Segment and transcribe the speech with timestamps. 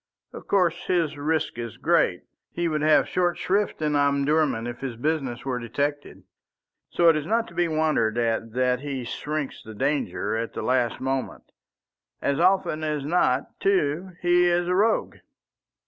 [0.33, 2.21] Of course his risk is great.
[2.51, 6.23] He would have short shrift in Omdurman if his business were detected.
[6.89, 10.63] So it is not to be wondered at that he shirks the danger at the
[10.63, 11.43] last moment.
[12.19, 15.17] As often as not, too, he is a rogue.